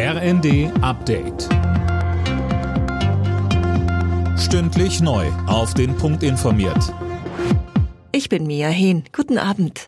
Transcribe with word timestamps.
RND 0.00 0.70
Update. 0.80 1.48
Stündlich 4.38 5.00
neu. 5.00 5.26
Auf 5.48 5.74
den 5.74 5.96
Punkt 5.96 6.22
informiert. 6.22 6.94
Ich 8.12 8.28
bin 8.28 8.46
Mia 8.46 8.68
Hehn. 8.68 9.02
Guten 9.12 9.38
Abend. 9.38 9.86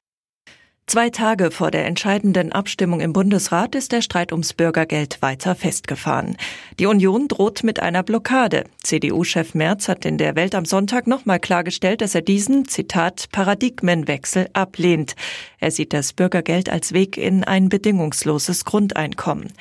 Zwei 0.88 1.11
Tage 1.11 1.53
vor 1.53 1.71
der 1.71 1.87
entscheidenden 1.87 2.51
Abstimmung 2.51 2.99
im 2.99 3.12
Bundesrat 3.12 3.77
ist 3.77 3.93
der 3.93 4.03
Streit 4.03 4.33
ums 4.33 4.53
Bürgergeld 4.53 5.23
weiter 5.23 5.54
festgefahren. 5.54 6.37
Die 6.81 6.87
Union 6.87 7.29
droht 7.29 7.63
mit 7.63 7.79
einer 7.79 8.03
Blockade. 8.03 8.65
CDU-Chef 8.83 9.54
Merz 9.54 9.87
hat 9.87 10.04
in 10.04 10.19
der 10.19 10.35
Welt 10.35 10.56
am 10.56 10.65
Sonntag 10.65 11.06
nochmal 11.06 11.38
klargestellt, 11.38 12.01
dass 12.01 12.17
er 12.17 12.22
diesen, 12.22 12.67
Zitat, 12.67 13.29
Paradigmenwechsel 13.31 14.49
ablehnt. 14.54 15.15
Er 15.61 15.71
sieht 15.71 15.92
das 15.92 16.12
Bürgergeld 16.12 16.69
als 16.69 16.92
Weg 16.92 17.16
in 17.16 17.45
ein 17.45 17.69
bedingungsloses 17.69 18.65
Grundeinkommen. 18.65 19.52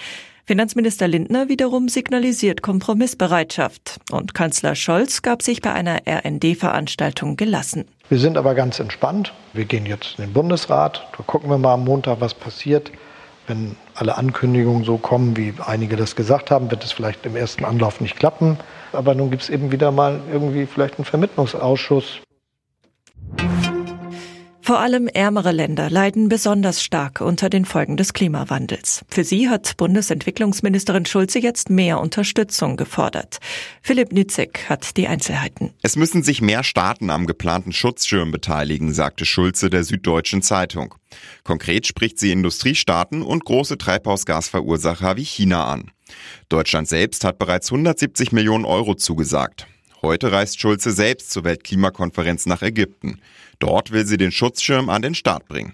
Finanzminister 0.49 1.07
Lindner 1.07 1.47
wiederum 1.47 1.89
signalisiert 1.89 2.63
Kompromissbereitschaft 2.63 3.99
und 4.09 4.33
Kanzler 4.33 4.73
Scholz 4.73 5.21
gab 5.21 5.43
sich 5.43 5.61
bei 5.61 5.71
einer 5.71 5.99
RND-Veranstaltung 6.07 7.37
gelassen. 7.37 7.85
Wir 8.09 8.17
sind 8.17 8.35
aber 8.35 8.55
ganz 8.55 8.79
entspannt. 8.79 9.31
Wir 9.53 9.65
gehen 9.65 9.85
jetzt 9.85 10.17
in 10.17 10.25
den 10.25 10.33
Bundesrat. 10.33 11.07
Da 11.15 11.23
gucken 11.23 11.51
wir 11.51 11.59
mal 11.59 11.75
am 11.75 11.83
Montag, 11.83 12.19
was 12.19 12.33
passiert. 12.33 12.91
Wenn 13.45 13.75
alle 13.93 14.17
Ankündigungen 14.17 14.83
so 14.85 14.97
kommen, 14.97 15.37
wie 15.37 15.53
einige 15.63 15.95
das 15.95 16.15
gesagt 16.15 16.49
haben, 16.49 16.71
wird 16.71 16.83
es 16.83 16.93
vielleicht 16.93 17.27
im 17.27 17.35
ersten 17.35 17.63
Anlauf 17.63 18.01
nicht 18.01 18.15
klappen. 18.15 18.57
Aber 18.91 19.13
nun 19.13 19.29
gibt 19.29 19.43
es 19.43 19.51
eben 19.51 19.71
wieder 19.71 19.91
mal 19.91 20.19
irgendwie 20.31 20.65
vielleicht 20.65 20.97
einen 20.97 21.05
Vermittlungsausschuss. 21.05 22.21
Vor 24.69 24.81
allem 24.81 25.07
ärmere 25.07 25.51
Länder 25.51 25.89
leiden 25.89 26.29
besonders 26.29 26.83
stark 26.83 27.21
unter 27.21 27.49
den 27.49 27.65
Folgen 27.65 27.97
des 27.97 28.13
Klimawandels. 28.13 29.03
Für 29.09 29.23
sie 29.23 29.49
hat 29.49 29.75
Bundesentwicklungsministerin 29.77 31.07
Schulze 31.07 31.39
jetzt 31.39 31.71
mehr 31.71 31.99
Unterstützung 31.99 32.77
gefordert. 32.77 33.39
Philipp 33.81 34.11
Nützig 34.11 34.69
hat 34.69 34.95
die 34.95 35.07
Einzelheiten. 35.07 35.73
Es 35.81 35.95
müssen 35.95 36.21
sich 36.21 36.43
mehr 36.43 36.63
Staaten 36.63 37.09
am 37.09 37.25
geplanten 37.25 37.71
Schutzschirm 37.71 38.29
beteiligen, 38.29 38.93
sagte 38.93 39.25
Schulze 39.25 39.71
der 39.71 39.83
Süddeutschen 39.83 40.43
Zeitung. 40.43 40.93
Konkret 41.43 41.87
spricht 41.87 42.19
sie 42.19 42.31
Industriestaaten 42.31 43.23
und 43.23 43.45
große 43.45 43.79
Treibhausgasverursacher 43.79 45.17
wie 45.17 45.25
China 45.25 45.65
an. 45.65 45.89
Deutschland 46.47 46.87
selbst 46.87 47.23
hat 47.23 47.39
bereits 47.39 47.71
170 47.71 48.33
Millionen 48.33 48.65
Euro 48.65 48.93
zugesagt. 48.93 49.65
Heute 50.01 50.31
reist 50.31 50.59
Schulze 50.59 50.91
selbst 50.91 51.31
zur 51.31 51.43
Weltklimakonferenz 51.43 52.45
nach 52.45 52.61
Ägypten. 52.61 53.19
Dort 53.59 53.91
will 53.91 54.05
sie 54.05 54.17
den 54.17 54.31
Schutzschirm 54.31 54.89
an 54.89 55.01
den 55.01 55.13
Start 55.13 55.47
bringen. 55.47 55.73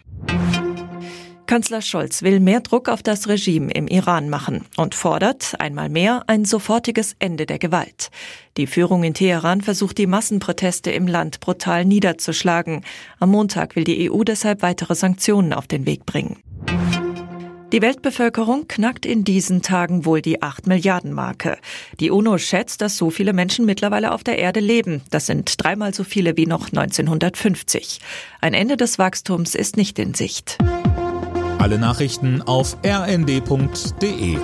Kanzler 1.46 1.84
Scholz 1.84 2.24
will 2.24 2.40
mehr 2.40 2.62
Druck 2.62 2.90
auf 2.90 3.04
das 3.04 3.28
Regime 3.28 3.72
im 3.72 3.88
Iran 3.88 4.30
machen 4.30 4.66
und 4.78 4.96
fordert 4.96 5.54
einmal 5.60 5.90
mehr 5.90 6.24
ein 6.26 6.44
sofortiges 6.44 7.16
Ende 7.20 7.46
der 7.46 7.60
Gewalt. 7.60 8.10
Die 8.58 8.66
Führung 8.66 9.04
in 9.04 9.14
Teheran 9.14 9.62
versucht, 9.62 10.00
die 10.00 10.08
Massenproteste 10.08 10.90
im 10.90 11.06
Land 11.06 11.42
brutal 11.42 11.86
niederzuschlagen. 11.86 12.84
Am 13.20 13.30
Montag 13.30 13.76
will 13.76 13.84
die 13.84 14.10
EU 14.10 14.24
deshalb 14.24 14.64
weitere 14.64 14.96
Sanktionen 14.96 15.54
auf 15.54 15.68
den 15.68 15.86
Weg 15.86 16.08
bringen. 16.08 16.38
Die 17.76 17.82
Weltbevölkerung 17.82 18.70
knackt 18.70 19.06
in 19.06 19.26
diesen 19.26 19.62
Tagen 19.62 20.06
wohl 20.06 20.22
die 20.22 20.42
8 20.42 20.66
Milliarden 20.66 21.12
Marke. 21.12 21.58
Die 22.00 22.10
UNO 22.10 22.38
schätzt, 22.38 22.80
dass 22.80 22.96
so 22.96 23.10
viele 23.10 23.34
Menschen 23.34 23.66
mittlerweile 23.66 24.14
auf 24.14 24.24
der 24.24 24.38
Erde 24.38 24.62
leben. 24.62 25.02
Das 25.10 25.26
sind 25.26 25.62
dreimal 25.62 25.94
so 25.94 26.06
viele 26.06 26.38
wie 26.38 26.46
noch 26.46 26.68
1950. 26.68 28.00
Ein 28.40 28.54
Ende 28.54 28.78
des 28.78 28.98
Wachstums 28.98 29.56
ist 29.56 29.76
nicht 29.76 30.00
in 30.00 30.14
Sicht. 30.14 30.58
Alle 31.60 31.78
Nachrichten 31.78 32.42
auf 32.42 32.78
rnd.de 32.86 34.38